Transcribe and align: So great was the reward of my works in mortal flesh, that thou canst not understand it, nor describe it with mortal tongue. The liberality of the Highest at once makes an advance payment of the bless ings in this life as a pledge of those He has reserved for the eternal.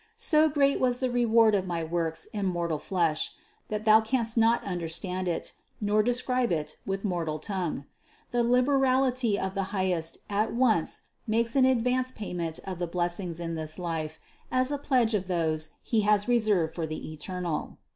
So 0.17 0.49
great 0.49 0.79
was 0.79 0.97
the 0.97 1.11
reward 1.11 1.53
of 1.53 1.67
my 1.67 1.83
works 1.83 2.25
in 2.33 2.47
mortal 2.47 2.79
flesh, 2.79 3.33
that 3.69 3.85
thou 3.85 4.01
canst 4.01 4.35
not 4.35 4.63
understand 4.63 5.27
it, 5.27 5.53
nor 5.79 6.01
describe 6.01 6.51
it 6.51 6.77
with 6.87 7.05
mortal 7.05 7.37
tongue. 7.37 7.85
The 8.31 8.43
liberality 8.43 9.37
of 9.37 9.53
the 9.53 9.65
Highest 9.77 10.17
at 10.27 10.55
once 10.55 11.01
makes 11.27 11.55
an 11.55 11.65
advance 11.65 12.11
payment 12.11 12.59
of 12.65 12.79
the 12.79 12.87
bless 12.87 13.19
ings 13.19 13.39
in 13.39 13.53
this 13.53 13.77
life 13.77 14.19
as 14.51 14.71
a 14.71 14.79
pledge 14.79 15.13
of 15.13 15.27
those 15.27 15.69
He 15.83 16.01
has 16.01 16.27
reserved 16.27 16.73
for 16.73 16.87
the 16.87 17.13
eternal. 17.13 17.77